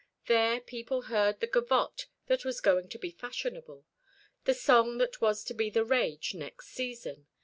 There 0.25 0.59
people 0.59 1.03
heard 1.13 1.39
the 1.41 1.45
gavotte 1.47 2.07
that 2.25 2.43
was 2.43 2.59
going 2.59 2.89
to 2.89 2.97
be 2.97 3.11
fashionable, 3.11 3.85
the 4.45 4.55
song 4.55 4.97
that 4.97 5.21
was 5.21 5.43
to 5.43 5.53
be 5.53 5.69
the 5.69 5.85
rage 5.85 6.33
next 6.33 6.69
season. 6.69 7.27